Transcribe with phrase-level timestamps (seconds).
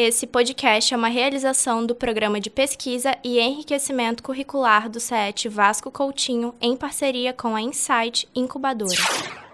[0.00, 5.90] Esse podcast é uma realização do Programa de Pesquisa e Enriquecimento Curricular do CET Vasco
[5.90, 8.94] Coutinho, em parceria com a Insight Incubadora.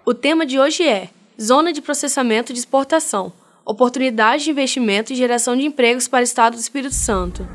[0.04, 1.09] O tema de hoje é
[1.41, 3.33] Zona de Processamento de Exportação
[3.65, 7.49] Oportunidade de investimento e geração de empregos para o Estado do Espírito Santo.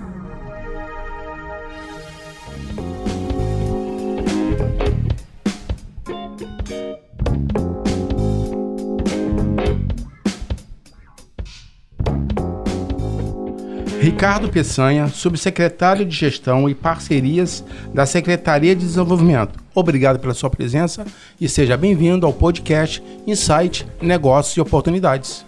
[14.00, 17.64] Ricardo Peçanha, subsecretário de Gestão e Parcerias
[17.94, 19.60] da Secretaria de Desenvolvimento.
[19.76, 21.06] Obrigado pela sua presença
[21.40, 25.46] e seja bem-vindo ao podcast Insight, Negócios e Oportunidades.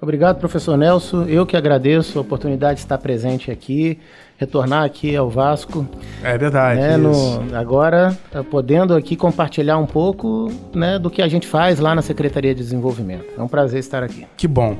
[0.00, 1.24] Obrigado, professor Nelson.
[1.24, 3.98] Eu que agradeço a oportunidade de estar presente aqui,
[4.36, 5.86] retornar aqui ao Vasco.
[6.22, 6.80] É verdade.
[6.80, 11.80] Né, no, agora, tá podendo aqui compartilhar um pouco né, do que a gente faz
[11.80, 13.26] lá na Secretaria de Desenvolvimento.
[13.36, 14.26] É um prazer estar aqui.
[14.36, 14.76] Que bom.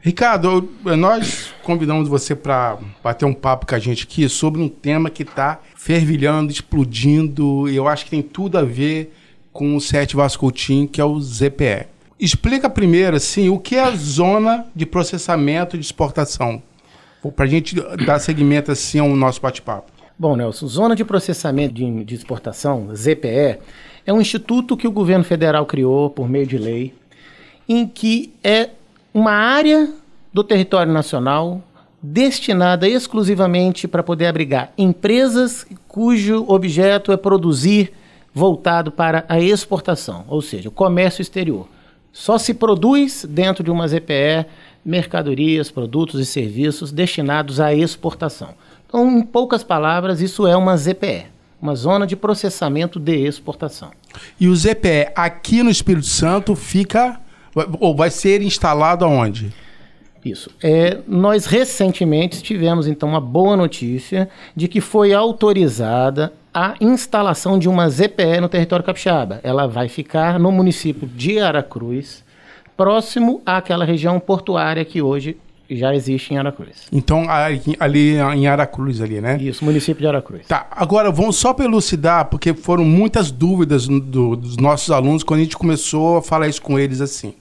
[0.00, 5.10] Ricardo, nós convidamos você para bater um papo com a gente aqui sobre um tema
[5.10, 9.12] que está fervilhando, explodindo, e eu acho que tem tudo a ver
[9.52, 11.86] com o Sete Vascultim, que é o ZPE.
[12.18, 16.62] Explica primeiro, assim, o que é a zona de processamento de exportação,
[17.34, 17.74] para a gente
[18.06, 19.90] dar seguimento assim ao nosso bate-papo.
[20.16, 23.58] Bom, Nelson, Zona de Processamento de, de Exportação, ZPE,
[24.06, 26.94] é um instituto que o governo federal criou por meio de lei,
[27.68, 28.70] em que é
[29.18, 29.90] uma área
[30.32, 31.60] do território nacional
[32.00, 37.92] destinada exclusivamente para poder abrigar empresas cujo objeto é produzir
[38.32, 41.66] voltado para a exportação, ou seja, o comércio exterior.
[42.12, 44.46] Só se produz dentro de uma ZPE
[44.84, 48.50] mercadorias, produtos e serviços destinados à exportação.
[48.86, 51.26] Então, em poucas palavras, isso é uma ZPE,
[51.60, 53.90] uma zona de processamento de exportação.
[54.38, 57.20] E o ZPE aqui no Espírito Santo fica
[57.80, 59.52] ou vai ser instalado aonde?
[60.24, 60.50] Isso.
[60.62, 67.68] É, nós recentemente tivemos então uma boa notícia de que foi autorizada a instalação de
[67.68, 69.40] uma ZPE no território capixaba.
[69.42, 72.24] Ela vai ficar no município de Aracruz,
[72.76, 75.36] próximo àquela região portuária que hoje
[75.70, 76.88] já existe em Aracruz.
[76.90, 77.26] Então,
[77.78, 79.36] ali em Aracruz, ali, né?
[79.40, 80.46] Isso, município de Aracruz.
[80.46, 85.42] Tá, agora vamos só elucidar, porque foram muitas dúvidas do, dos nossos alunos quando a
[85.42, 87.34] gente começou a falar isso com eles assim.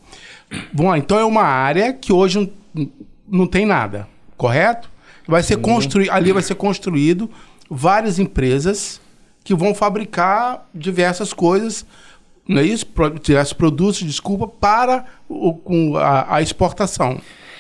[0.72, 2.90] Bom, então é uma área que hoje não,
[3.28, 4.90] não tem nada, correto?
[5.28, 7.30] Vai ser construído, ali vai ser construído
[7.70, 9.02] várias empresas
[9.44, 11.86] que vão fabricar diversas coisas,
[12.48, 12.86] não é isso?
[13.22, 17.20] Diversos produtos, desculpa, para o, a, a exportação.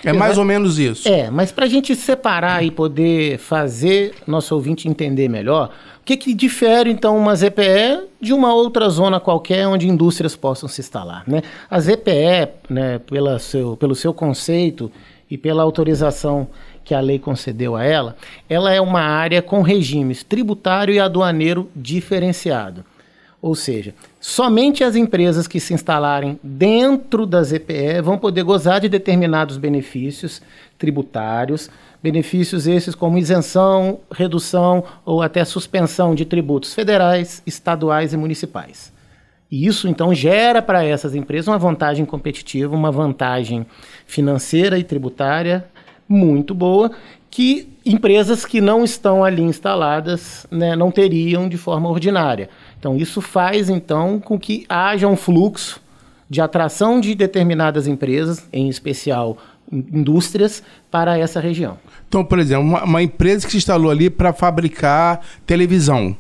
[0.10, 1.08] É mais ou menos isso.
[1.08, 5.70] É, mas para a gente separar e poder fazer nosso ouvinte entender melhor,
[6.02, 10.70] o que, que difere então uma ZPE de uma outra zona qualquer onde indústrias possam
[10.70, 11.24] se instalar?
[11.28, 11.42] Né?
[11.70, 14.92] A ZPE, né, pela seu, pelo seu conceito
[15.30, 16.48] e pela autorização
[16.86, 18.16] que a lei concedeu a ela,
[18.48, 22.86] ela é uma área com regimes tributário e aduaneiro diferenciado.
[23.48, 28.90] Ou seja, somente as empresas que se instalarem dentro da ZPE vão poder gozar de
[28.90, 30.42] determinados benefícios
[30.78, 31.70] tributários,
[32.04, 38.92] benefícios esses como isenção, redução ou até suspensão de tributos federais, estaduais e municipais.
[39.50, 43.66] E isso então gera para essas empresas uma vantagem competitiva, uma vantagem
[44.06, 45.66] financeira e tributária
[46.06, 46.92] muito boa
[47.30, 52.50] que empresas que não estão ali instaladas né, não teriam de forma ordinária.
[52.80, 55.82] Então, isso faz, então, com que haja um fluxo
[56.30, 59.38] de atração de determinadas empresas, em especial
[59.72, 61.78] indústrias, para essa região.
[62.08, 66.16] Então, por exemplo, uma, uma empresa que se instalou ali para fabricar televisão,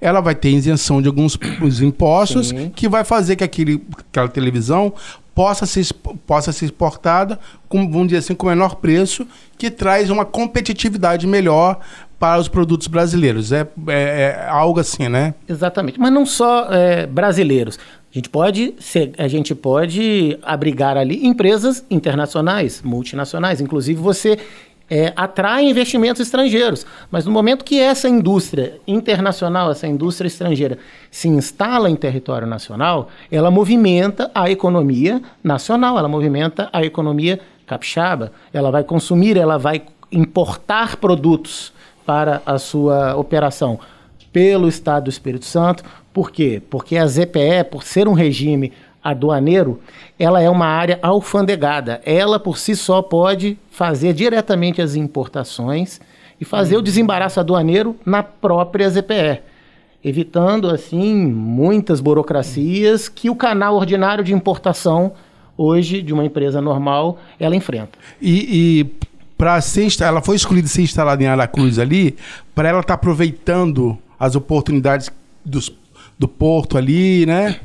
[0.00, 1.38] ela vai ter isenção de alguns
[1.80, 2.70] impostos Sim.
[2.74, 4.92] que vai fazer que aquele, aquela televisão
[5.34, 5.86] possa ser,
[6.26, 7.38] possa ser exportada,
[7.68, 9.26] com, vamos dizer assim, com menor preço,
[9.56, 11.78] que traz uma competitividade melhor
[12.22, 13.50] para os produtos brasileiros.
[13.50, 13.92] É, é,
[14.38, 15.34] é algo assim, né?
[15.48, 15.98] Exatamente.
[15.98, 17.80] Mas não só é, brasileiros.
[17.80, 23.60] A gente pode ser, a gente pode abrigar ali empresas internacionais, multinacionais.
[23.60, 24.38] Inclusive você
[24.88, 26.86] é, atrai investimentos estrangeiros.
[27.10, 30.78] Mas no momento que essa indústria internacional, essa indústria estrangeira,
[31.10, 38.30] se instala em território nacional, ela movimenta a economia nacional, ela movimenta a economia capixaba.
[38.52, 39.82] Ela vai consumir, ela vai
[40.12, 41.72] importar produtos
[42.04, 43.78] para a sua operação
[44.32, 45.84] pelo Estado do Espírito Santo.
[46.12, 46.62] Por quê?
[46.70, 48.72] Porque a ZPE, por ser um regime
[49.02, 49.80] aduaneiro,
[50.18, 52.00] ela é uma área alfandegada.
[52.04, 56.00] Ela por si só pode fazer diretamente as importações
[56.40, 59.42] e fazer o desembaraço aduaneiro na própria ZPE,
[60.04, 65.12] evitando assim muitas burocracias que o canal ordinário de importação
[65.56, 67.98] hoje de uma empresa normal ela enfrenta.
[68.20, 69.06] E, e
[69.42, 72.14] para ser ela foi escolhida ser instalada em Aracruz ali,
[72.54, 75.10] para ela estar aproveitando as oportunidades
[75.44, 75.68] dos,
[76.16, 77.58] do porto ali, né?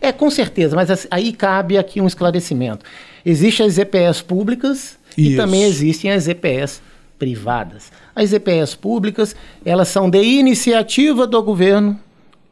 [0.00, 2.86] É, com certeza, mas assim, aí cabe aqui um esclarecimento.
[3.24, 5.36] Existem as EPS públicas e Isso.
[5.36, 6.80] também existem as EPS
[7.18, 7.90] privadas.
[8.14, 9.34] As EPS públicas,
[9.64, 11.98] elas são de iniciativa do governo,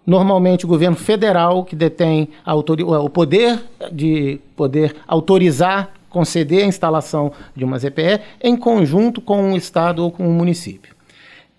[0.05, 3.63] normalmente o governo federal que detém o poder
[3.93, 10.13] de poder autorizar, conceder a instalação de uma ZPE em conjunto com o estado ou
[10.13, 10.95] com o município.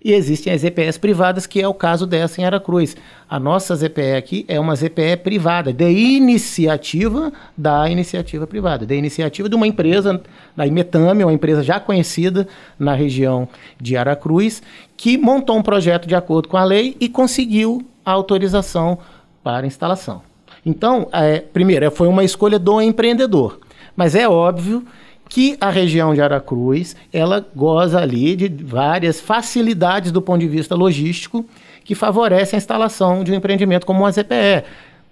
[0.02, 2.96] E existem as EPS privadas, que é o caso dessa em Aracruz.
[3.28, 9.50] A nossa ZPE aqui é uma ZPE privada, de iniciativa da iniciativa privada, de iniciativa
[9.50, 10.22] de uma empresa,
[10.56, 12.48] da Imetame, uma empresa já conhecida
[12.78, 13.50] na região
[13.82, 14.62] de Aracruz,
[14.96, 19.00] que montou um projeto de acordo com a lei e conseguiu a autorização
[19.44, 20.22] para instalação.
[20.64, 23.65] Então, é, primeiro, foi uma escolha do empreendedor.
[23.96, 24.86] Mas é óbvio
[25.28, 30.76] que a região de Aracruz ela goza ali de várias facilidades do ponto de vista
[30.76, 31.46] logístico
[31.84, 34.64] que favorecem a instalação de um empreendimento como uma ZPE.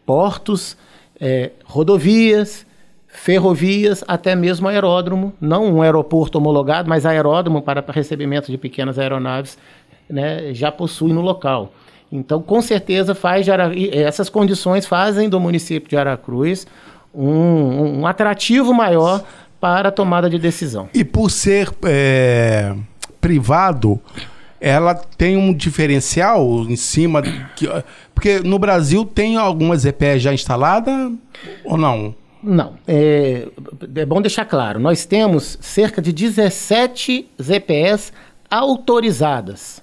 [0.06, 0.78] Portos,
[1.20, 2.66] eh, rodovias,
[3.08, 9.58] ferrovias, até mesmo aeródromo, não um aeroporto homologado, mas aeródromo para recebimento de pequenas aeronaves,
[10.10, 11.72] né, já possui no local.
[12.12, 16.68] Então, com certeza, faz de Ara- essas condições fazem do município de Aracruz
[17.14, 19.24] um, um atrativo maior
[19.60, 20.90] para a tomada de decisão.
[20.94, 22.76] E por ser é,
[23.22, 24.00] privado,
[24.60, 27.22] ela tem um diferencial em cima.
[27.56, 27.68] Que,
[28.14, 31.12] porque no Brasil tem algumas EPS já instaladas
[31.64, 32.16] ou não?
[32.44, 33.48] Não, é,
[33.96, 38.12] é bom deixar claro, nós temos cerca de 17 ZPS
[38.52, 39.82] autorizadas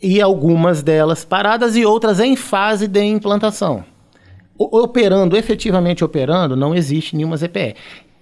[0.00, 3.84] e algumas delas paradas e outras em fase de implantação.
[4.62, 7.74] Operando, efetivamente operando, não existe nenhuma ZPE.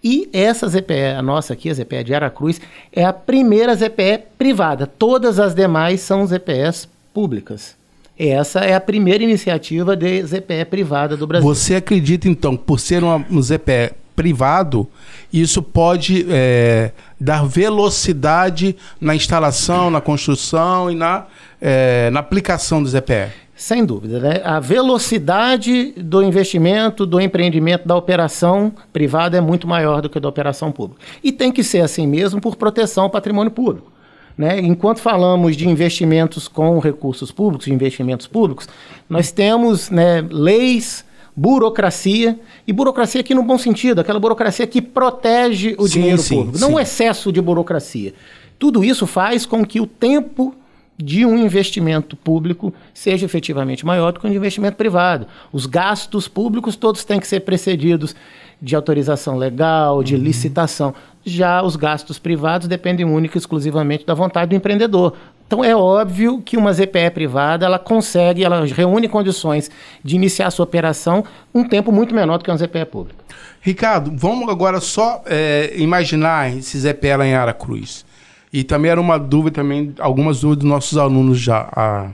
[0.05, 2.61] E essa ZPE, a nossa aqui, a ZPE de Aracruz,
[2.93, 4.87] é a primeira ZPE privada.
[4.87, 7.75] Todas as demais são ZPEs públicas.
[8.17, 11.49] Essa é a primeira iniciativa de ZPE privada do Brasil.
[11.49, 14.89] Você acredita, então, por ser uma- um ZPE privado,
[15.33, 21.27] isso pode é, dar velocidade na instalação, na construção e na,
[21.61, 23.33] é, na aplicação do ZPE?
[23.59, 24.41] Sem dúvida, né?
[24.45, 30.29] A velocidade do investimento, do empreendimento, da operação privada é muito maior do que da
[30.29, 31.03] operação pública.
[31.25, 33.91] E tem que ser assim mesmo por proteção ao patrimônio público.
[34.39, 34.61] Né?
[34.61, 38.69] Enquanto falamos de investimentos com recursos públicos, de investimentos públicos,
[39.11, 45.75] nós temos né, leis, burocracia, e burocracia aqui no bom sentido, aquela burocracia que protege
[45.77, 46.75] o Sim, dinheiro sim, público, não sim.
[46.75, 48.15] o excesso de burocracia.
[48.57, 50.55] Tudo isso faz com que o tempo
[50.99, 55.29] de um investimento público seja efetivamente maior do que um investimento privado.
[55.53, 58.17] Os gastos públicos todos têm que ser precedidos
[58.61, 60.93] de autorização legal, de licitação.
[61.25, 65.15] Já os gastos privados dependem única e exclusivamente da vontade do empreendedor.
[65.47, 69.71] Então é óbvio que uma ZPE privada ela consegue, ela reúne condições
[70.05, 71.25] de iniciar sua operação
[71.55, 73.25] um tempo muito menor do que uma ZPE pública.
[73.61, 78.05] Ricardo, vamos agora só é, imaginar esse ZPE lá em Aracruz.
[78.53, 81.69] E também era uma dúvida, também, algumas dúvidas dos nossos alunos já.
[81.73, 82.11] Ah,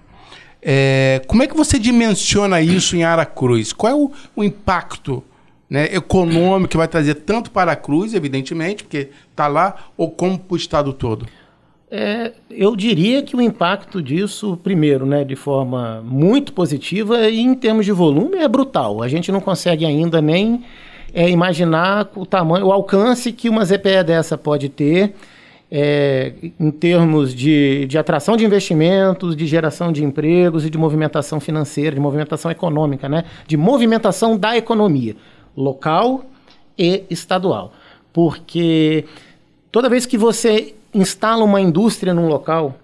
[0.61, 3.73] é, como é que você dimensiona isso em Aracruz?
[3.73, 5.23] Qual é o, o impacto
[5.69, 10.39] né, econômico que vai trazer tanto para a Cruz, evidentemente, porque está lá, ou como
[10.39, 11.27] para o estado todo?
[11.91, 17.55] É, eu diria que o impacto disso, primeiro, né, de forma muito positiva e em
[17.55, 19.03] termos de volume é brutal.
[19.03, 20.65] A gente não consegue ainda nem
[21.13, 25.15] é, imaginar o tamanho, o alcance que uma ZPE dessa pode ter
[25.71, 31.41] é, em termos de, de atração de investimentos, de geração de empregos e de movimentação
[31.41, 35.17] financeira, de movimentação econômica, né, de movimentação da economia
[35.57, 36.25] local
[36.79, 37.73] e estadual.
[38.13, 39.05] Porque
[39.73, 42.77] toda vez que você instala uma indústria num local,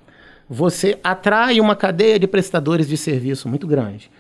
[0.49, 4.11] você atrai uma cadeia de prestadores de serviço muito grande.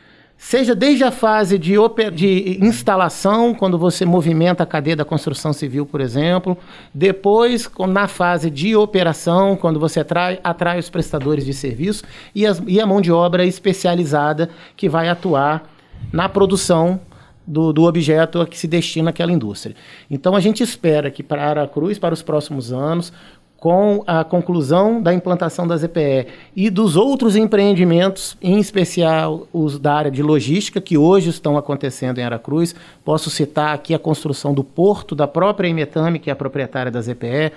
[0.43, 1.75] Seja desde a fase de,
[2.15, 6.57] de instalação, quando você movimenta a cadeia da construção civil, por exemplo,
[6.95, 12.05] depois na fase de operação, quando você atrai, atrai os prestadores de serviço
[12.35, 15.63] e, as- e a mão de obra especializada que vai atuar
[16.11, 16.99] na produção
[17.47, 19.77] do, do objeto a que se destina aquela indústria.
[20.11, 23.13] Então a gente espera que para Aracruz, para os próximos anos,
[23.61, 26.27] com a conclusão da implantação da ZPE
[26.57, 32.19] e dos outros empreendimentos, em especial os da área de logística, que hoje estão acontecendo
[32.19, 32.75] em Aracruz.
[33.05, 37.03] Posso citar aqui a construção do porto da própria Imetame, que é a proprietária da
[37.03, 37.53] ZPE,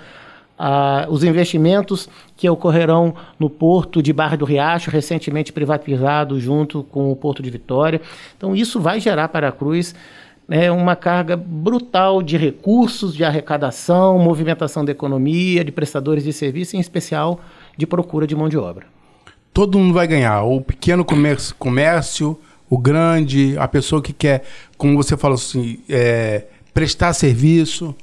[1.08, 7.16] os investimentos que ocorrerão no porto de Barra do Riacho, recentemente privatizado junto com o
[7.16, 8.00] porto de Vitória.
[8.36, 9.94] Então, isso vai gerar para a Cruz
[10.48, 16.76] né, uma carga brutal de recursos, de arrecadação, movimentação da economia, de prestadores de serviço,
[16.76, 17.40] em especial
[17.76, 18.86] de procura de mão de obra.
[19.52, 24.42] Todo mundo vai ganhar, o pequeno comércio, comércio o grande, a pessoa que quer,
[24.76, 27.94] como você falou assim, é, prestar serviço.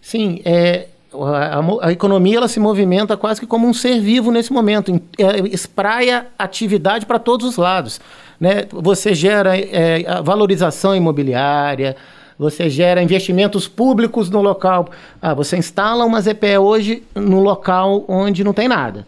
[0.00, 4.52] Sim, é, a, a, economia ela se movimenta quase que como um ser vivo nesse
[4.52, 8.00] momento, é, espraia atividade para todos os lados.
[8.40, 8.64] Né?
[8.72, 11.94] Você gera é, valorização imobiliária,
[12.38, 14.88] você gera investimentos públicos no local.
[15.20, 19.06] Ah, você instala uma ZPE hoje no local onde não tem nada.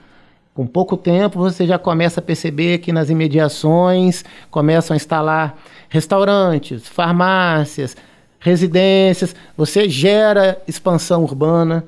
[0.55, 5.59] Com pouco tempo você já começa a perceber que nas imediações começam a instalar
[5.89, 7.97] restaurantes, farmácias,
[8.39, 11.85] residências, você gera expansão urbana.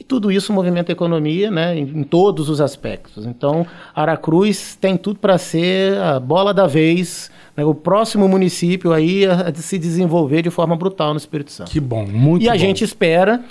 [0.00, 3.26] E tudo isso movimenta a economia né, em, em todos os aspectos.
[3.26, 9.26] Então, Aracruz tem tudo para ser a bola da vez, né, o próximo município aí
[9.26, 11.70] a, a, se desenvolver de forma brutal no Espírito Santo.
[11.70, 12.46] Que bom, muito bom.
[12.46, 13.44] E a gente espera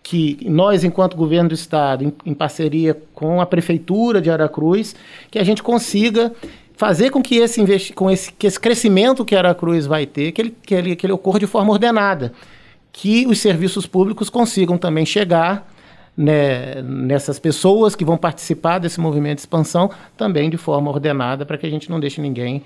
[0.00, 4.94] que nós, enquanto governo do Estado, em, em parceria com a Prefeitura de Aracruz,
[5.32, 6.32] que a gente consiga
[6.76, 10.42] fazer com que esse, investi com esse, que esse crescimento que Aracruz vai ter, que
[10.42, 12.32] ele, que, ele, que ele ocorra de forma ordenada.
[12.92, 15.68] Que os serviços públicos consigam também chegar
[16.18, 21.56] né, nessas pessoas que vão participar desse movimento de expansão também de forma ordenada, para
[21.56, 22.64] que a gente não deixe ninguém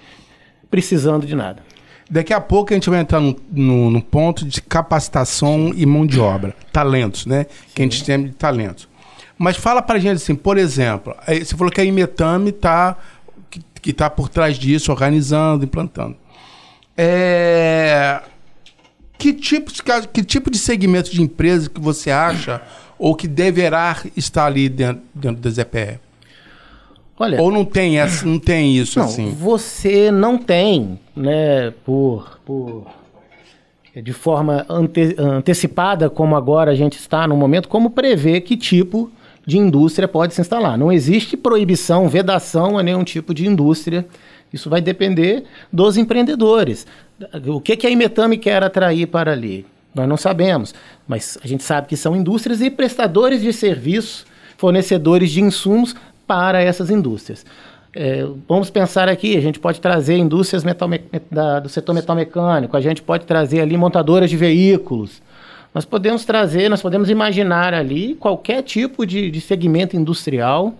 [0.71, 1.63] precisando de nada.
[2.11, 6.07] Daqui a pouco a gente vai entrar no, no, no ponto de capacitação e mão
[6.07, 7.45] de obra, talentos, né?
[7.45, 7.73] Sim.
[7.75, 8.89] Que a gente chama de talentos.
[9.37, 12.97] Mas fala para a gente assim, por exemplo, você falou que a Imetame está
[13.83, 16.17] que está por trás disso, organizando, implantando.
[16.97, 18.21] É...
[19.19, 19.71] Que, tipo,
[20.13, 22.63] que tipo de segmento de empresa que você acha
[23.03, 25.99] ou que deverá estar ali dentro, dentro da ZPE?
[27.19, 29.31] Olha, ou não tem, essa, não tem isso não, assim?
[29.33, 32.87] Você não tem, né, por, por
[33.93, 39.11] de forma ante, antecipada, como agora a gente está no momento, como prever que tipo
[39.45, 40.79] de indústria pode se instalar.
[40.79, 44.07] Não existe proibição, vedação a nenhum tipo de indústria.
[44.53, 45.43] Isso vai depender
[45.73, 46.87] dos empreendedores.
[47.49, 49.67] O que, que a Imetame quer atrair para ali?
[49.95, 50.75] Nós não sabemos,
[51.07, 54.25] mas a gente sabe que são indústrias e prestadores de serviço,
[54.57, 55.95] fornecedores de insumos
[56.27, 57.45] para essas indústrias.
[57.95, 60.65] É, vamos pensar aqui, a gente pode trazer indústrias
[61.31, 65.21] da, do setor metal mecânico, a gente pode trazer ali montadoras de veículos,
[65.75, 70.75] nós podemos trazer, nós podemos imaginar ali qualquer tipo de, de segmento industrial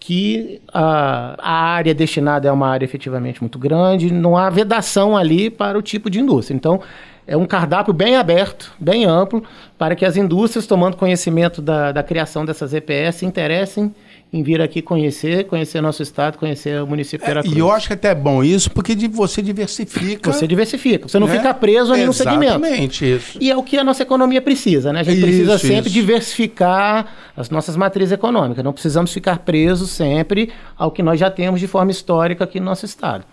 [0.00, 5.48] que a, a, área destinada é uma área efetivamente muito grande, não há vedação ali
[5.48, 6.54] para o tipo de indústria.
[6.54, 6.80] Então,
[7.26, 9.42] é um cardápio bem aberto, bem amplo,
[9.76, 13.92] para que as indústrias, tomando conhecimento da, da criação dessas EPS, se interessem
[14.32, 17.54] em vir aqui conhecer, conhecer nosso estado, conhecer o município de Veracruz.
[17.54, 20.32] É, e eu acho que é até é bom isso, porque de, você diversifica.
[20.32, 21.08] Você diversifica.
[21.08, 21.36] Você não né?
[21.36, 22.44] fica preso ali no segmento.
[22.44, 23.38] Exatamente isso.
[23.40, 25.00] E é o que a nossa economia precisa, né?
[25.00, 25.90] A gente isso, precisa sempre isso.
[25.90, 27.06] diversificar
[27.36, 28.64] as nossas matrizes econômicas.
[28.64, 32.66] Não precisamos ficar presos sempre ao que nós já temos de forma histórica aqui no
[32.66, 33.24] nosso estado.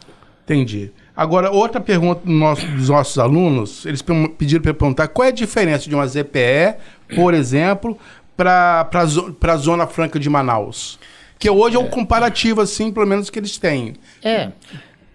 [0.43, 0.91] Entendi.
[1.15, 4.01] Agora, outra pergunta do nosso, dos nossos alunos, eles
[4.37, 6.75] pediram para perguntar qual é a diferença de uma ZPE,
[7.15, 7.97] por exemplo,
[8.35, 10.97] para a Zona Franca de Manaus?
[11.37, 13.95] Que hoje é um comparativo, assim, pelo menos que eles têm.
[14.23, 14.49] É.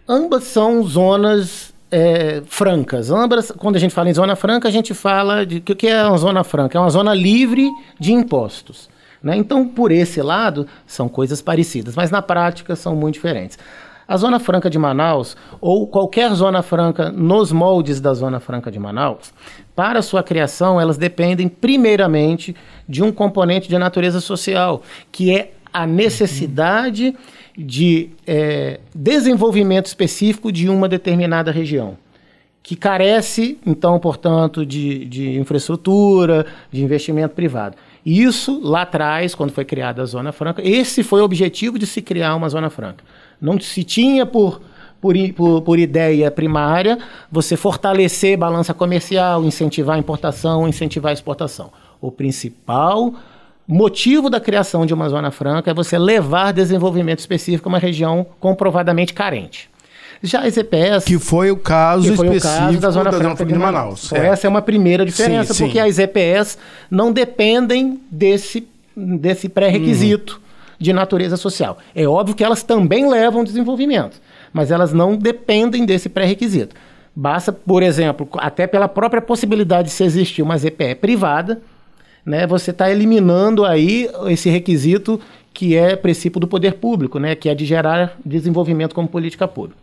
[0.06, 3.10] Ambas são zonas é, francas.
[3.10, 5.88] Ambas, quando a gente fala em zona franca, a gente fala de que o que
[5.88, 6.78] é uma zona franca?
[6.78, 8.88] É uma zona livre de impostos.
[9.22, 9.36] Né?
[9.36, 13.58] Então, por esse lado, são coisas parecidas, mas na prática são muito diferentes.
[14.08, 18.78] A Zona Franca de Manaus, ou qualquer Zona Franca nos moldes da Zona Franca de
[18.78, 19.34] Manaus,
[19.76, 22.56] para sua criação, elas dependem primeiramente
[22.88, 24.80] de um componente de natureza social,
[25.12, 27.14] que é a necessidade
[27.54, 31.98] de é, desenvolvimento específico de uma determinada região
[32.68, 37.76] que carece, então, portanto, de, de, infraestrutura, de investimento privado.
[38.04, 42.02] Isso, lá atrás, quando foi criada a Zona Franca, esse foi o objetivo de se
[42.02, 43.02] criar uma Zona Franca.
[43.40, 44.60] Não se tinha por,
[45.00, 46.98] por, por, por ideia primária
[47.30, 51.70] você fortalecer balança comercial, incentivar a importação, incentivar a exportação.
[52.00, 53.14] O principal
[53.66, 58.26] motivo da criação de uma zona franca é você levar desenvolvimento específico a uma região
[58.40, 59.68] comprovadamente carente.
[60.22, 61.04] Já as EPS.
[61.04, 63.72] Que foi o caso foi específico o caso da Zona, da Franca, de Manaus.
[63.72, 64.06] Manaus.
[64.06, 65.88] Então, essa é uma primeira diferença, sim, porque sim.
[65.88, 66.58] as EPS
[66.90, 68.66] não dependem desse,
[68.96, 70.40] desse pré-requisito.
[70.78, 71.78] De natureza social.
[71.94, 74.20] É óbvio que elas também levam desenvolvimento,
[74.52, 76.76] mas elas não dependem desse pré-requisito.
[77.14, 81.60] Basta, por exemplo, até pela própria possibilidade de se existir uma ZPE privada,
[82.24, 85.20] né, você está eliminando aí esse requisito
[85.52, 89.80] que é princípio do poder público, né, que é de gerar desenvolvimento como política pública.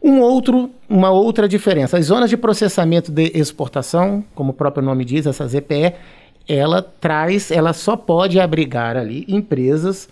[0.00, 5.04] Um outro, uma outra diferença, as zonas de processamento de exportação, como o próprio nome
[5.04, 5.94] diz, essa ZPE,
[6.48, 10.08] ela traz, ela só pode abrigar ali empresas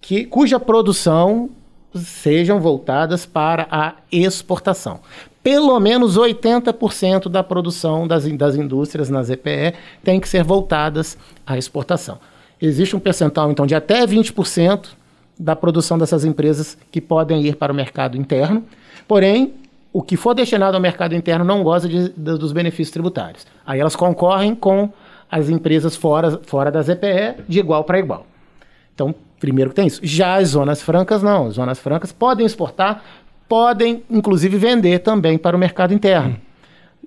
[0.00, 1.50] que, cuja produção
[1.94, 5.00] sejam voltadas para a exportação.
[5.42, 9.74] Pelo menos 80% da produção das, das indústrias na ZPE
[10.04, 12.18] tem que ser voltadas à exportação.
[12.60, 14.88] Existe um percentual, então, de até 20%
[15.38, 18.62] da produção dessas empresas que podem ir para o mercado interno.
[19.08, 19.54] Porém,
[19.92, 23.46] o que for destinado ao mercado interno não goza de, de, dos benefícios tributários.
[23.66, 24.92] Aí elas concorrem com
[25.30, 28.26] as empresas fora, fora da ZPE de igual para igual.
[28.94, 30.00] Então, primeiro que tem isso.
[30.02, 31.46] Já as zonas francas, não.
[31.46, 33.02] As zonas francas podem exportar,
[33.48, 36.36] podem, inclusive, vender também para o mercado interno.
[36.36, 36.50] Hum.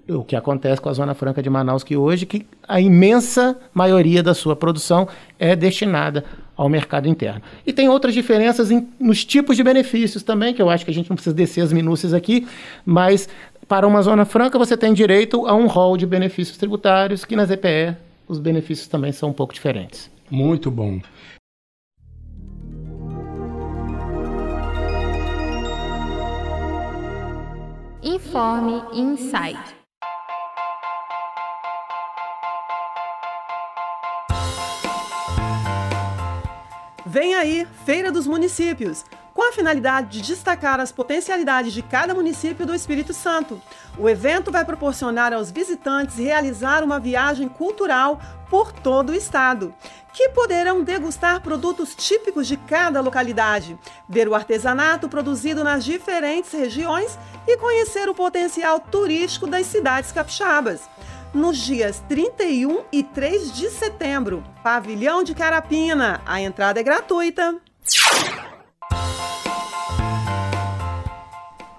[0.10, 4.22] O que acontece com a Zona Franca de Manaus, que hoje que a imensa maioria
[4.22, 5.08] da sua produção
[5.40, 6.26] é destinada
[6.58, 7.42] ao mercado interno.
[7.66, 10.94] E tem outras diferenças em, nos tipos de benefícios também, que eu acho que a
[10.94, 12.46] gente não precisa descer as minúcias aqui,
[12.86, 13.30] mas
[13.66, 17.46] para uma Zona Franca você tem direito a um rol de benefícios tributários, que na
[17.46, 17.96] ZPE
[18.28, 20.12] os benefícios também são um pouco diferentes.
[20.30, 21.00] Muito bom.
[28.02, 29.84] Informe Insight.
[37.06, 42.66] Vem aí, Feira dos Municípios, com a finalidade de destacar as potencialidades de cada município
[42.66, 43.62] do Espírito Santo.
[43.98, 49.74] O evento vai proporcionar aos visitantes realizar uma viagem cultural por todo o estado
[50.14, 57.18] que poderão degustar produtos típicos de cada localidade, ver o artesanato produzido nas diferentes regiões
[57.48, 60.88] e conhecer o potencial turístico das cidades capixabas.
[61.34, 66.22] Nos dias 31 e 3 de setembro, Pavilhão de Carapina.
[66.28, 67.60] A entrada é gratuita.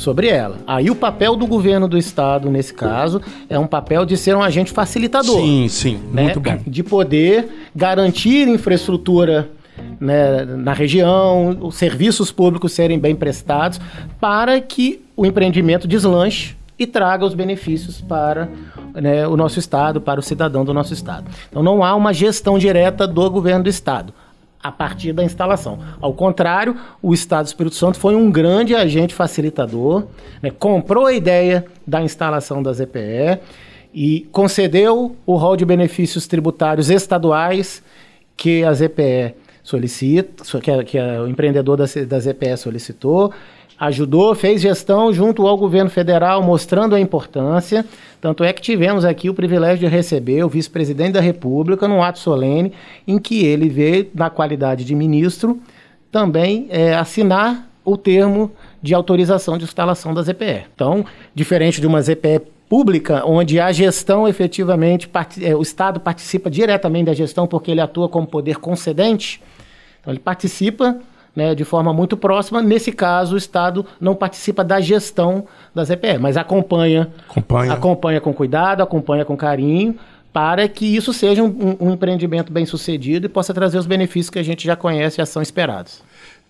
[0.00, 0.56] sobre ela.
[0.66, 4.42] Aí o papel do governo do estado, nesse caso, é um papel de ser um
[4.42, 5.40] agente facilitador.
[5.40, 6.24] Sim, sim, né?
[6.24, 6.58] muito bom.
[6.66, 9.50] De poder garantir infraestrutura
[10.00, 13.80] né, na região, os serviços públicos serem bem prestados,
[14.20, 18.48] para que o empreendimento deslanche e traga os benefícios para
[18.94, 21.30] né, o nosso estado, para o cidadão do nosso estado.
[21.48, 24.14] Então não há uma gestão direta do governo do estado
[24.62, 25.78] a partir da instalação.
[26.00, 30.06] Ao contrário, o Estado do Espírito Santo foi um grande agente facilitador,
[30.42, 33.40] né, comprou a ideia da instalação da ZPE
[33.92, 37.82] e concedeu o rol de benefícios tributários estaduais
[38.36, 43.32] que a ZPE solicita, que, a, que a, o empreendedor da, da ZPE solicitou,
[43.80, 47.86] ajudou, fez gestão junto ao governo federal, mostrando a importância.
[48.20, 52.18] Tanto é que tivemos aqui o privilégio de receber o vice-presidente da República num ato
[52.18, 52.74] solene,
[53.08, 55.58] em que ele veio, na qualidade de ministro,
[56.12, 60.66] também é, assinar o termo de autorização de instalação da ZPE.
[60.74, 67.06] Então, diferente de uma ZPE pública, onde a gestão efetivamente, é, o Estado participa diretamente
[67.06, 69.40] da gestão porque ele atua como poder concedente,
[70.00, 70.98] então ele participa
[71.34, 72.62] né, de forma muito próxima.
[72.62, 78.32] Nesse caso, o Estado não participa da gestão da ZPE, mas acompanha, acompanha, acompanha com
[78.32, 79.96] cuidado, acompanha com carinho,
[80.32, 84.38] para que isso seja um, um empreendimento bem sucedido e possa trazer os benefícios que
[84.38, 86.02] a gente já conhece e são esperados.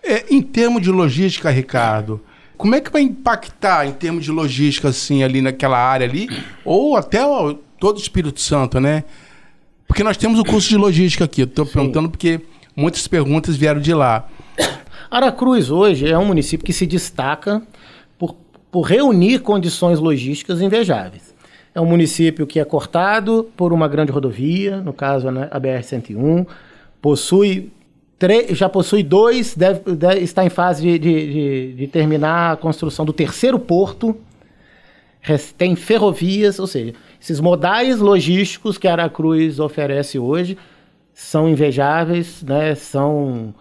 [0.03, 2.21] É, em termos de logística, Ricardo,
[2.57, 6.29] como é que vai impactar em termos de logística, assim, ali naquela área ali,
[6.65, 9.05] ou até ó, todo o Espírito Santo, né?
[9.87, 11.43] Porque nós temos o curso de logística aqui.
[11.43, 12.41] Estou perguntando porque
[12.77, 14.29] muitas perguntas vieram de lá.
[15.11, 17.63] Aracruz hoje é um município que se destaca
[18.19, 18.37] por,
[18.71, 21.35] por reunir condições logísticas invejáveis.
[21.75, 26.47] É um município que é cortado por uma grande rodovia, no caso né, a BR-101,
[27.01, 27.73] possui
[28.51, 33.15] já possui dois, deve, deve, está em fase de, de, de, terminar a construção do
[33.15, 34.15] terceiro porto.
[35.57, 40.57] Tem ferrovias, ou seja, esses modais logísticos que Aracruz oferece hoje
[41.15, 42.75] são invejáveis, né?
[42.75, 43.55] são,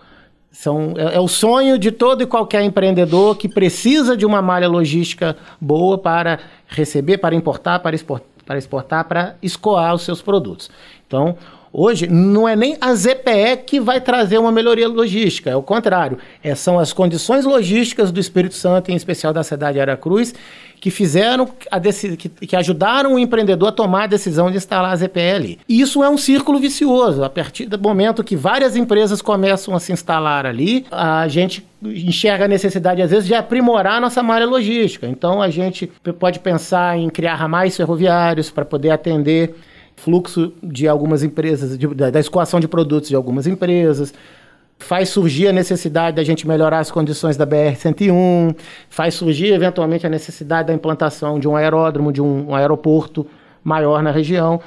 [0.52, 4.68] são, é, é, o sonho de todo e qualquer empreendedor que precisa de uma malha
[4.68, 10.70] logística boa para receber, para importar, para exportar, para, exportar, para escoar os seus produtos.
[11.08, 11.38] Então,
[11.72, 16.18] Hoje, não é nem a ZPE que vai trazer uma melhoria logística, é o contrário.
[16.44, 20.34] É, são as condições logísticas do Espírito Santo, em especial da cidade de Aracruz,
[20.80, 24.96] que fizeram, a que, que ajudaram o empreendedor a tomar a decisão de instalar a
[24.96, 25.60] ZPE ali.
[25.68, 27.24] E isso é um círculo vicioso.
[27.24, 32.46] A partir do momento que várias empresas começam a se instalar ali, a gente enxerga
[32.46, 35.08] a necessidade, às vezes, de aprimorar a nossa malha logística.
[35.08, 39.56] Então, a gente pode pensar em criar ramais ferroviários para poder atender
[40.00, 44.14] fluxo de algumas empresas, de, da, da escoação de produtos de algumas empresas,
[44.78, 48.56] faz surgir a necessidade da gente melhorar as condições da BR-101,
[48.90, 53.28] faz surgir eventualmente a necessidade da implantação de um aeródromo, de um, um aeroporto
[53.64, 54.62] maior na região.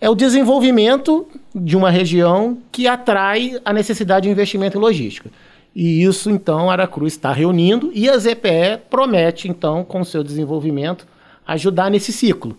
[0.00, 5.30] É o desenvolvimento de uma região que atrai a necessidade de investimento em logística.
[5.74, 11.06] E isso, então, Aracruz está reunindo e a ZPE promete, então, com o seu desenvolvimento,
[11.46, 12.56] ajudar nesse ciclo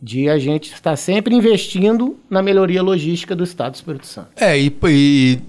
[0.00, 4.28] de a gente estar sempre investindo na melhoria logística do Estado do Espírito Santo.
[4.36, 5.40] É, e, e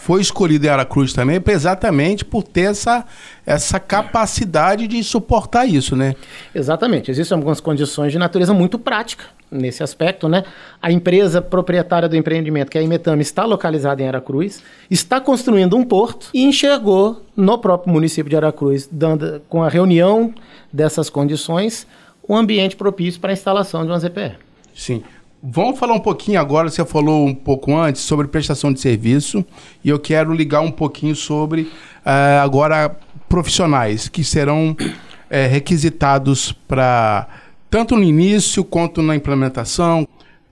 [0.00, 3.04] foi escolhido em Aracruz também exatamente por ter essa,
[3.44, 6.14] essa capacidade de suportar isso, né?
[6.54, 7.10] Exatamente.
[7.10, 10.44] Existem algumas condições de natureza muito prática nesse aspecto, né?
[10.80, 15.76] A empresa proprietária do empreendimento, que é a Imetame, está localizada em Aracruz, está construindo
[15.76, 20.32] um porto e enxergou no próprio município de Aracruz, dando, com a reunião
[20.72, 21.86] dessas condições,
[22.30, 24.34] um ambiente propício para a instalação de uma ZPE.
[24.72, 25.02] Sim.
[25.42, 29.44] Vamos falar um pouquinho agora, você falou um pouco antes sobre prestação de serviço,
[29.82, 32.96] e eu quero ligar um pouquinho sobre uh, agora
[33.28, 37.26] profissionais que serão uh, requisitados para
[37.68, 40.06] tanto no início quanto na implementação,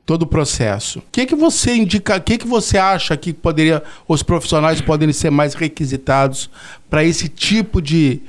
[0.05, 0.99] todo o processo.
[0.99, 5.12] O que que você indica, o que que você acha que poderia os profissionais podem
[5.12, 6.51] ser mais requisitados
[6.91, 8.21] para esse tipo de,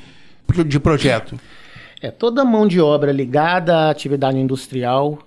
[0.68, 1.40] de projeto?
[2.02, 5.20] É, toda mão de obra ligada à atividade industrial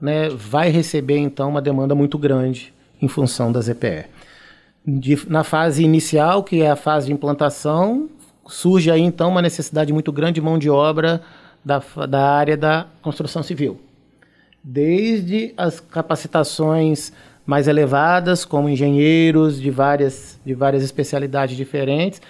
[0.00, 4.06] né, vai receber, então, uma demanda muito grande em função da ZPE.
[4.84, 8.10] De, na fase inicial, que é a fase de implantação,
[8.46, 11.22] surge aí, então, uma necessidade muito grande de mão de obra
[11.64, 13.80] da, da área da construção civil.
[14.62, 17.12] Desde as capacitações
[17.46, 22.20] mais elevadas, como engenheiros de várias, de várias especialidades diferentes,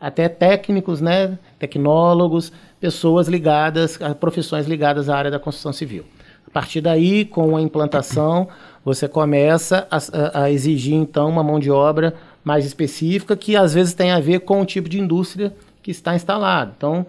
[0.00, 6.04] até técnicos, né, tecnólogos, pessoas ligadas a profissões ligadas à área da construção civil.
[6.46, 8.48] A partir daí, com a implantação,
[8.84, 13.92] você começa a, a, exigir então uma mão de obra mais específica que às vezes
[13.92, 16.72] tem a ver com o tipo de indústria que está instalado.
[16.76, 17.06] Então,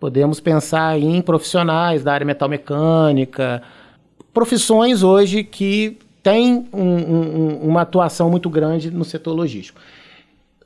[0.00, 3.62] podemos pensar em profissionais da área metalmecânica,
[4.32, 9.80] profissões hoje que têm um, um, uma atuação muito grande no setor logístico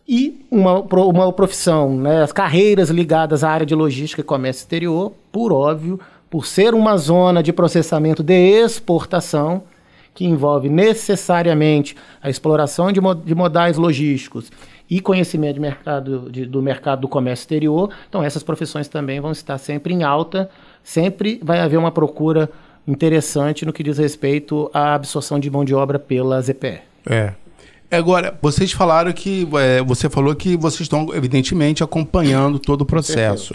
[0.07, 5.13] e uma, uma profissão, né, as carreiras ligadas à área de logística e comércio exterior,
[5.33, 9.63] por óbvio, por ser uma zona de processamento de exportação,
[10.15, 14.51] que envolve necessariamente a exploração de, de modais logísticos
[14.89, 19.33] e conhecimento de mercado, de, do mercado do comércio exterior, então essas profissões também vão
[19.33, 20.49] estar sempre em alta,
[20.85, 22.49] sempre vai haver uma procura
[22.87, 26.81] interessante no que diz respeito à absorção de mão de obra pela ZPE.
[27.07, 27.33] É,
[27.91, 29.47] Agora, vocês falaram que.
[29.59, 33.55] É, você falou que vocês estão, evidentemente, acompanhando todo o processo.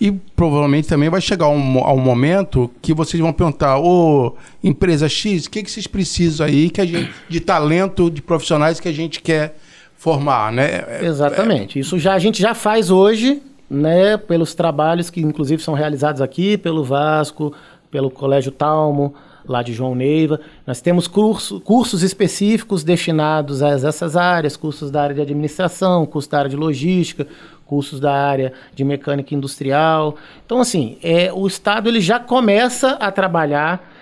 [0.00, 5.46] E provavelmente também vai chegar um, um momento que vocês vão perguntar, ô empresa X,
[5.46, 8.92] o que, que vocês precisam aí que a gente, de talento, de profissionais que a
[8.92, 9.56] gente quer
[9.96, 10.84] formar, né?
[10.86, 11.78] É, Exatamente.
[11.78, 14.16] Isso já a gente já faz hoje, né?
[14.16, 17.52] Pelos trabalhos que, inclusive, são realizados aqui pelo Vasco,
[17.90, 19.14] pelo Colégio Talmo
[19.46, 20.40] lá de João Neiva.
[20.66, 26.30] Nós temos curso, cursos específicos destinados a essas áreas, cursos da área de administração, cursos
[26.30, 27.26] da área de logística,
[27.66, 30.16] cursos da área de mecânica industrial.
[30.44, 33.92] Então, assim, é, o Estado ele já começa a trabalhar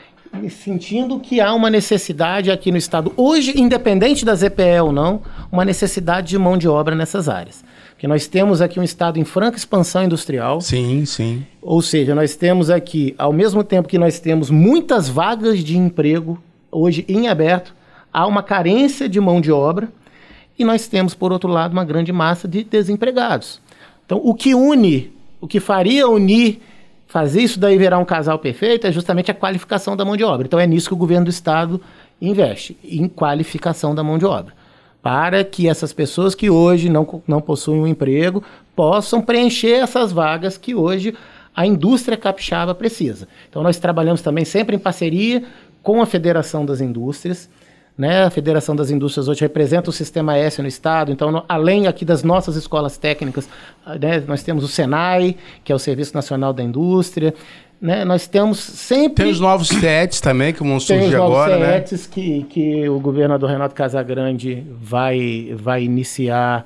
[0.49, 5.63] sentindo que há uma necessidade aqui no Estado, hoje, independente da ZPE ou não, uma
[5.63, 7.63] necessidade de mão de obra nessas áreas
[8.03, 10.61] que nós temos aqui um estado em franca expansão industrial.
[10.61, 11.47] Sim, sim.
[11.63, 16.37] Ou seja, nós temos aqui, ao mesmo tempo que nós temos muitas vagas de emprego
[16.69, 17.73] hoje em aberto,
[18.13, 19.89] há uma carência de mão de obra
[20.59, 23.61] e nós temos, por outro lado, uma grande massa de desempregados.
[24.05, 26.61] Então, o que une, o que faria unir,
[27.07, 30.49] fazer isso daí virar um casal perfeito é justamente a qualificação da mão de obra.
[30.49, 31.81] Então, é nisso que o governo do estado
[32.21, 34.61] investe, em qualificação da mão de obra
[35.03, 38.43] para que essas pessoas que hoje não, não possuem um emprego
[38.77, 41.15] possam preencher essas vagas que hoje
[41.55, 43.29] a indústria capixaba precisa.
[43.51, 45.43] Então nós trabalhamos também sempre em parceria
[45.83, 47.51] com a Federação das Indústrias.
[47.99, 48.25] Né?
[48.25, 52.07] A Federação das Indústrias hoje representa o Sistema S no Estado, então, no, além aqui
[52.07, 53.47] das nossas escolas técnicas,
[54.01, 57.35] né, nós temos o SENAI, que é o Serviço Nacional da Indústria,
[57.83, 58.05] né?
[58.05, 59.25] Nós temos sempre...
[59.25, 61.81] Tem os novos sets também, que vão surgir agora, né?
[61.81, 66.65] Tem os novos que, que o governador Renato Casagrande vai, vai iniciar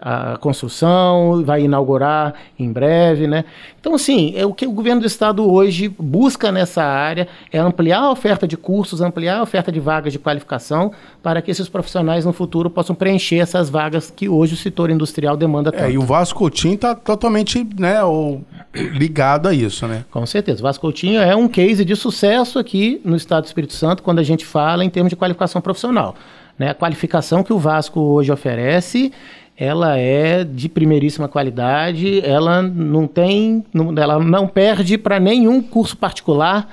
[0.00, 3.44] a construção, vai inaugurar em breve, né?
[3.78, 8.00] Então, assim, é o que o governo do estado hoje busca nessa área é ampliar
[8.00, 10.90] a oferta de cursos, ampliar a oferta de vagas de qualificação
[11.22, 15.36] para que esses profissionais no futuro possam preencher essas vagas que hoje o setor industrial
[15.36, 15.84] demanda tanto.
[15.84, 18.40] É, e o Vasco Coutinho está totalmente, né, o,
[18.74, 20.04] ligado a isso, né?
[20.10, 20.62] Com certeza.
[20.62, 24.22] Vasco Coutinho é um case de sucesso aqui no estado do Espírito Santo quando a
[24.22, 26.14] gente fala em termos de qualificação profissional.
[26.58, 26.70] Né?
[26.70, 29.12] A qualificação que o Vasco hoje oferece
[29.56, 35.94] ela é de primeiríssima qualidade, ela não tem, não, ela não perde para nenhum curso
[35.98, 36.66] particular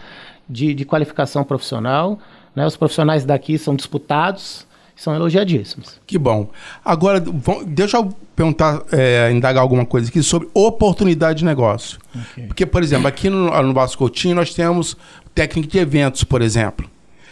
[0.49, 2.17] de, de qualificação profissional.
[2.55, 2.65] Né?
[2.65, 4.66] Os profissionais daqui são disputados,
[4.97, 6.01] são elogiadíssimos.
[6.07, 6.49] Que bom.
[6.83, 7.23] Agora,
[7.67, 11.99] deixa eu perguntar, é, indagar alguma coisa aqui sobre oportunidade de negócio.
[12.31, 12.47] Okay.
[12.47, 14.97] Porque, por exemplo, aqui no, no Vasco Coutinho nós temos
[15.35, 16.89] técnico de eventos, por exemplo,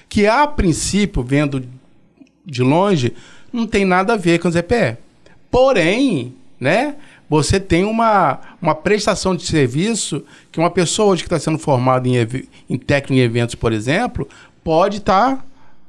[0.08, 1.68] que a princípio, vendo
[2.46, 3.14] de longe,
[3.52, 4.98] não tem nada a ver com o ZPE.
[5.50, 6.96] Porém, né?
[7.28, 12.08] Você tem uma, uma prestação de serviço que uma pessoa hoje que está sendo formada
[12.08, 12.16] em,
[12.70, 14.30] em técnico em eventos, por exemplo,
[14.64, 15.44] pode estar tá,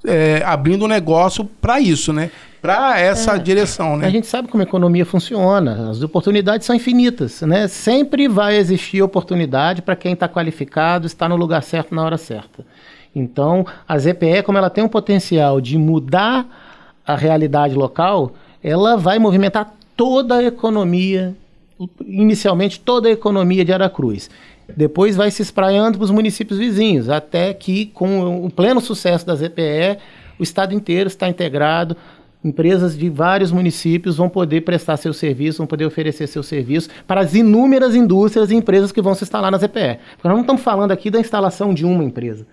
[0.06, 2.30] é, abrindo um negócio para isso, né?
[2.62, 4.06] Para essa é, direção, né?
[4.06, 5.90] A gente sabe como a economia funciona.
[5.90, 7.68] As oportunidades são infinitas, né?
[7.68, 12.64] Sempre vai existir oportunidade para quem está qualificado, está no lugar certo na hora certa.
[13.14, 16.46] Então, a ZPE, como ela tem um potencial de mudar
[17.06, 21.34] a realidade local, ela vai movimentar toda a economia,
[22.04, 24.28] inicialmente toda a economia de Aracruz.
[24.74, 29.34] Depois vai se espraiando para os municípios vizinhos, até que, com o pleno sucesso da
[29.34, 29.98] ZPE,
[30.38, 31.96] o estado inteiro está integrado.
[32.44, 37.20] Empresas de vários municípios vão poder prestar seu serviço, vão poder oferecer seu serviço para
[37.20, 39.98] as inúmeras indústrias e empresas que vão se instalar na ZPE.
[40.16, 42.46] Porque nós não estamos falando aqui da instalação de uma empresa.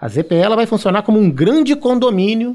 [0.00, 2.54] A ZPE ela vai funcionar como um grande condomínio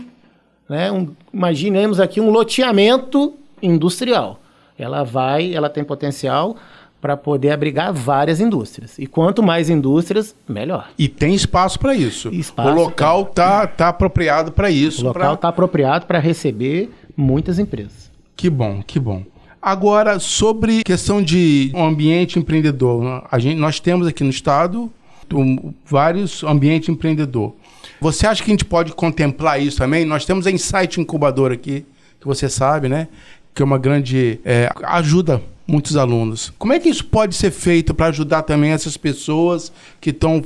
[0.68, 0.92] né?
[0.92, 4.40] Um, imaginemos aqui um loteamento industrial.
[4.78, 6.58] Ela vai, ela tem potencial
[7.04, 8.98] para poder abrigar várias indústrias.
[8.98, 10.90] E quanto mais indústrias, melhor.
[10.98, 12.30] E tem espaço para isso.
[12.30, 15.02] Espaço o local está tá apropriado para isso.
[15.02, 15.50] O local está pra...
[15.50, 18.10] apropriado para receber muitas empresas.
[18.38, 19.22] Que bom, que bom.
[19.62, 24.90] Agora, sobre questão de ambiente empreendedor, a gente, nós temos aqui no estado
[25.34, 27.54] um, vários ambientes empreendedor.
[28.00, 30.06] Você acha que a gente pode contemplar isso também?
[30.06, 31.86] Nós temos a Insight Incubador aqui,
[32.18, 33.10] que você sabe, né?
[33.54, 34.40] Que é uma grande.
[34.46, 36.52] É, ajuda muitos alunos.
[36.58, 40.44] Como é que isso pode ser feito para ajudar também essas pessoas que estão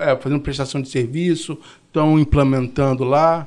[0.00, 3.46] é, fazendo prestação de serviço, estão implementando lá?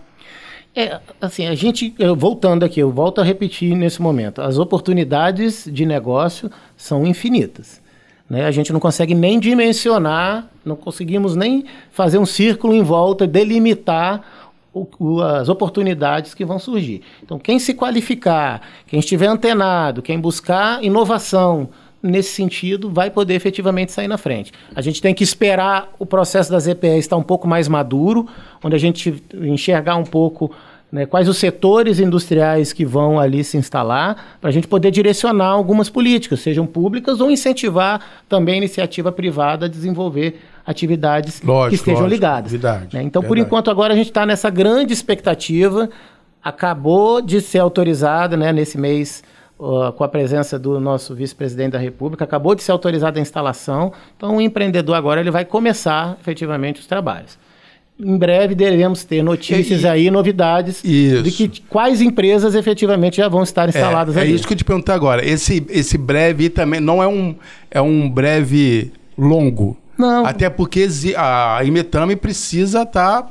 [0.75, 5.85] É, assim, a gente, voltando aqui, eu volto a repetir nesse momento, as oportunidades de
[5.85, 7.81] negócio são infinitas.
[8.29, 8.45] Né?
[8.45, 14.36] A gente não consegue nem dimensionar, não conseguimos nem fazer um círculo em volta, delimitar
[14.81, 17.01] o, o, as oportunidades que vão surgir.
[17.23, 21.69] Então, quem se qualificar, quem estiver antenado, quem buscar inovação
[22.01, 24.51] nesse sentido, vai poder efetivamente sair na frente.
[24.75, 28.27] A gente tem que esperar o processo das EPS estar um pouco mais maduro,
[28.63, 30.51] onde a gente enxergar um pouco
[30.91, 35.49] né, quais os setores industriais que vão ali se instalar, para a gente poder direcionar
[35.49, 41.75] algumas políticas, sejam públicas ou incentivar também a iniciativa privada a desenvolver atividades lógico, que
[41.75, 42.51] estejam lógico, ligadas.
[42.51, 43.01] Verdade, né?
[43.01, 43.27] Então, verdade.
[43.27, 45.89] por enquanto, agora a gente está nessa grande expectativa.
[46.43, 49.23] Acabou de ser autorizada né, nesse mês.
[49.59, 53.91] Uh, com a presença do nosso vice-presidente da República, acabou de ser autorizada a instalação.
[54.15, 57.39] Então, o empreendedor agora ele vai começar efetivamente os trabalhos
[57.99, 61.23] em breve devemos ter notícias e, aí, novidades isso.
[61.23, 64.31] de que quais empresas efetivamente já vão estar instaladas é, ali.
[64.31, 65.25] É isso que eu te perguntar agora.
[65.25, 67.35] Esse, esse breve também não é um,
[67.71, 69.75] é um breve longo.
[69.97, 70.25] Não.
[70.25, 73.29] Até porque a Imetame precisa estar tá,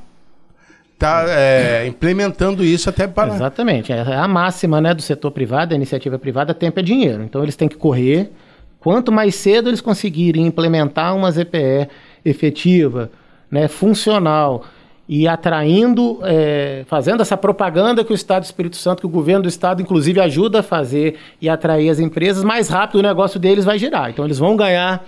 [0.98, 3.34] tá, é, implementando isso até para.
[3.34, 3.92] Exatamente.
[3.92, 7.22] É a máxima né, do setor privado, da iniciativa privada, tempo é dinheiro.
[7.22, 8.30] Então eles têm que correr.
[8.80, 11.88] Quanto mais cedo eles conseguirem implementar uma ZPE
[12.24, 13.10] efetiva,
[13.50, 14.64] né, funcional
[15.08, 19.42] e atraindo, é, fazendo essa propaganda que o Estado do Espírito Santo, que o governo
[19.42, 23.64] do Estado, inclusive, ajuda a fazer e atrair as empresas, mais rápido o negócio deles
[23.64, 24.10] vai girar.
[24.10, 25.04] Então, eles vão ganhar,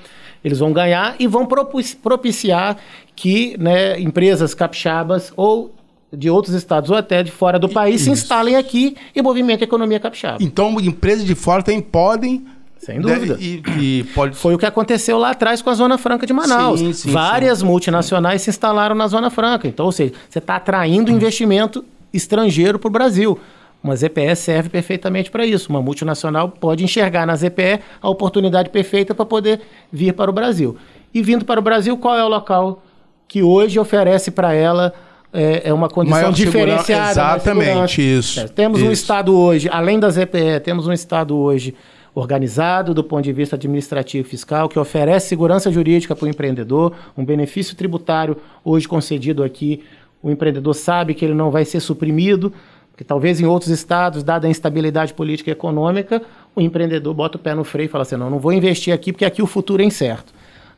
[0.48, 1.46] eles vão ganhar e vão
[2.02, 2.76] propiciar
[3.14, 5.74] que né, empresas capixabas ou
[6.12, 8.22] de outros estados ou até de fora do país se Isso.
[8.22, 10.38] instalem aqui e movimentem a economia capixaba.
[10.40, 12.46] Então, empresas de fora também podem.
[12.78, 13.34] Sem dúvida.
[13.34, 14.36] né, E, e pode.
[14.36, 16.80] Foi o que aconteceu lá atrás com a Zona Franca de Manaus.
[16.80, 19.66] Sim, sim, Várias multinacionais se instalaram na Zona Franca.
[19.68, 21.84] Então, ou seja, você está atraindo investimento
[22.14, 23.38] estrangeiro para o Brasil.
[23.82, 25.70] Uma ZPE serve perfeitamente para isso.
[25.70, 29.60] Uma multinacional pode enxergar na ZPE a oportunidade perfeita para poder
[29.92, 30.76] vir para o Brasil.
[31.14, 32.82] E vindo para o Brasil, qual é o local
[33.26, 34.92] que hoje oferece para ela
[35.32, 37.10] é, é uma condição Maior diferenciada?
[37.10, 39.02] Exatamente, isso, É, temos um isso.
[39.02, 41.74] Estado hoje, além da ZPE, temos um Estado hoje
[42.14, 46.92] organizado do ponto de vista administrativo e fiscal, que oferece segurança jurídica para o empreendedor,
[47.16, 49.84] um benefício tributário hoje concedido aqui.
[50.20, 52.52] O empreendedor sabe que ele não vai ser suprimido,
[52.98, 56.20] porque talvez em outros estados, dada a instabilidade política e econômica,
[56.52, 59.12] o empreendedor bota o pé no freio e fala assim: não, não vou investir aqui
[59.12, 60.32] porque aqui o futuro é incerto.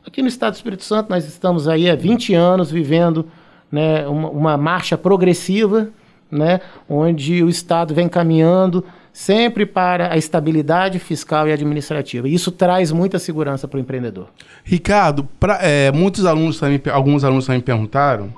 [0.05, 3.25] Aqui no estado do Espírito Santo, nós estamos aí há 20 anos vivendo
[3.71, 5.89] né, uma, uma marcha progressiva,
[6.29, 12.29] né, onde o Estado vem caminhando sempre para a estabilidade fiscal e administrativa.
[12.29, 14.27] E isso traz muita segurança para o empreendedor.
[14.63, 18.31] Ricardo, pra, é, muitos alunos também, alguns alunos também perguntaram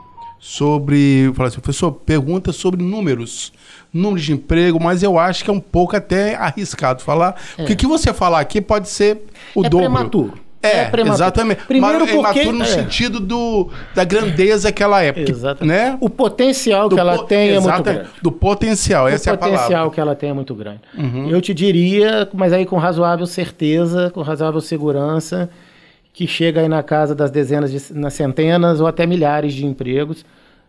[0.47, 1.31] sobre.
[1.33, 3.53] Falaram assim, professor, pergunta sobre números.
[3.93, 7.35] Números de emprego, mas eu acho que é um pouco até arriscado falar.
[7.55, 9.21] Porque o que você falar aqui pode ser
[9.55, 9.85] o É dobro.
[9.85, 10.33] prematuro.
[10.61, 11.15] É, É prematuro.
[11.23, 11.61] exatamente.
[11.65, 12.67] Primeiro mas é porque- imaturo no é.
[12.67, 15.29] sentido do, da grandeza daquela época.
[15.29, 15.67] Exatamente.
[15.77, 15.97] Né?
[16.01, 18.09] O potencial Do que ela po- tem é muito grande.
[18.21, 19.57] Do potencial, essa é o a palavra.
[19.59, 19.63] Uhum.
[19.65, 20.79] potencial que ela tem é muito grande.
[21.29, 25.49] Eu te diria, mas aí com razoável certeza, com razoável segurança,
[26.13, 30.23] que chega aí na casa das dezenas, de, nas centenas ou até milhares de empregos.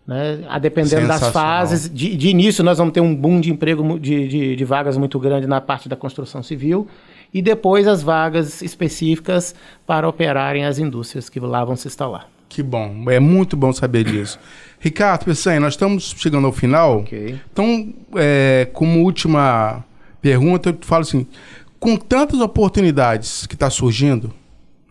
[0.07, 0.45] Né?
[0.49, 1.89] A dependendo das fases.
[1.89, 5.19] De, de início, nós vamos ter um boom de emprego, de, de, de vagas muito
[5.19, 6.89] grande na parte da construção civil.
[7.33, 9.55] E depois as vagas específicas
[9.87, 12.29] para operarem as indústrias que lá vão se instalar.
[12.49, 14.39] Que bom, é muito bom saber disso.
[14.79, 17.01] Ricardo Pessanha, nós estamos chegando ao final.
[17.01, 17.41] Ok.
[17.53, 19.85] Então, é, como última
[20.23, 21.27] pergunta, eu falo assim:
[21.81, 24.33] com tantas oportunidades que está surgindo,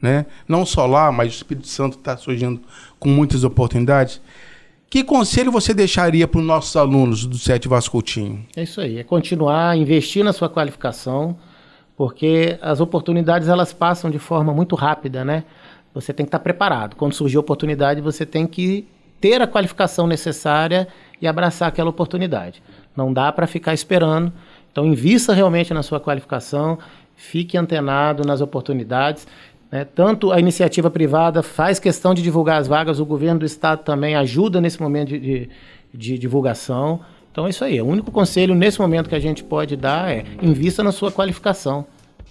[0.03, 0.25] né?
[0.45, 2.59] não só lá, mas o Espírito Santo está surgindo
[2.99, 4.21] com muitas oportunidades,
[4.89, 8.45] que conselho você deixaria para os nossos alunos do Sete Vasco Coutinho?
[8.53, 11.37] É isso aí, é continuar investir na sua qualificação,
[11.95, 15.45] porque as oportunidades elas passam de forma muito rápida, né?
[15.93, 16.95] Você tem que estar preparado.
[16.97, 18.85] Quando surgir a oportunidade, você tem que
[19.21, 20.87] ter a qualificação necessária
[21.21, 22.61] e abraçar aquela oportunidade.
[22.95, 24.33] Não dá para ficar esperando.
[24.71, 26.77] Então, invista realmente na sua qualificação,
[27.15, 29.27] fique antenado nas oportunidades.
[29.73, 29.83] Né?
[29.83, 34.13] Tanto a iniciativa privada faz questão de divulgar as vagas, o governo do estado também
[34.13, 35.49] ajuda nesse momento de, de,
[35.91, 36.99] de divulgação.
[37.31, 37.81] Então é isso aí.
[37.81, 41.87] O único conselho nesse momento que a gente pode dar é invista na sua qualificação.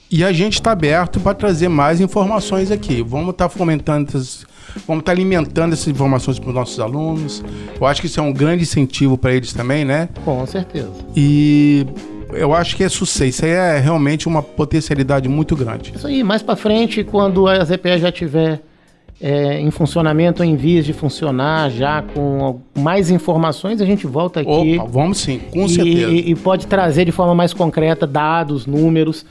[0.08, 3.02] E a gente está aberto para trazer mais informações aqui.
[3.02, 4.46] Vamos estar fomentando, essas,
[4.86, 7.42] vamos estar alimentando essas informações para os nossos alunos.
[7.80, 10.08] Eu acho que isso é um grande incentivo para eles também, né?
[10.24, 10.92] Com certeza.
[11.16, 11.86] E
[12.32, 13.24] eu acho que é sucesso.
[13.24, 15.92] Isso aí é realmente uma potencialidade muito grande.
[15.94, 16.22] Isso aí.
[16.22, 18.60] Mais para frente, quando a ZPE já tiver
[19.20, 24.76] é, em funcionamento, em vias de funcionar, já com mais informações, a gente volta aqui.
[24.78, 26.10] Opa, vamos sim, com e, certeza.
[26.10, 29.24] E, e pode trazer de forma mais concreta dados, números,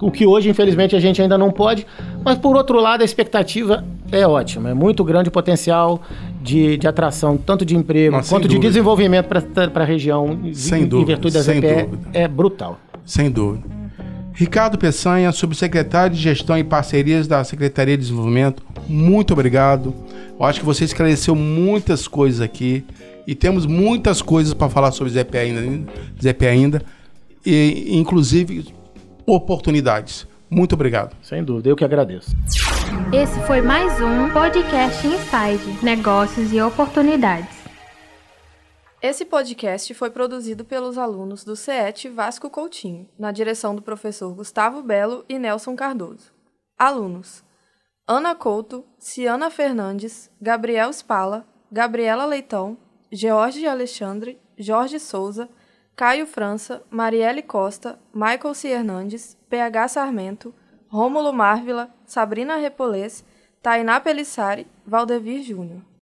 [0.00, 1.86] o que hoje, infelizmente, a gente ainda não pode.
[2.24, 4.70] Mas, por outro lado, a expectativa é ótima.
[4.70, 6.00] É muito grande o potencial
[6.42, 8.68] de, de atração, tanto de emprego Mas, quanto de dúvida.
[8.68, 10.38] desenvolvimento para a região.
[10.52, 12.78] Sem em, dúvida, Em virtude da ZPE, é brutal.
[13.04, 13.64] Sem dúvida.
[14.34, 19.94] Ricardo Peçanha, subsecretário de Gestão e Parcerias da Secretaria de Desenvolvimento, muito obrigado.
[20.38, 22.82] Eu acho que você esclareceu muitas coisas aqui
[23.26, 26.82] e temos muitas coisas para falar sobre ZP ainda, ZP ainda
[27.44, 28.72] e inclusive
[29.26, 30.26] oportunidades.
[30.50, 31.14] Muito obrigado.
[31.22, 32.34] Sem dúvida, eu que agradeço.
[33.12, 37.56] Esse foi mais um Podcast Inside Negócios e Oportunidades.
[39.00, 44.82] Esse podcast foi produzido pelos alunos do CET Vasco Coutinho, na direção do professor Gustavo
[44.82, 46.32] Belo e Nelson Cardoso.
[46.78, 47.42] Alunos:
[48.06, 52.76] Ana Couto, Ciana Fernandes, Gabriel Spala, Gabriela Leitão,
[53.10, 55.48] George Alexandre, Jorge Souza,
[55.94, 58.68] Caio França, Marielle Costa, Michael C.
[58.68, 60.54] Hernandes, PH Sarmento,
[60.92, 63.24] Rômulo Marvila, Sabrina Repolês,
[63.62, 65.82] Tainá Pelissari, Valdevir Júnior.